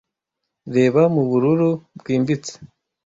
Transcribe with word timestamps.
Reba, 0.75 1.01
mubururu 1.13 1.69
bwimbitse! 1.99 2.53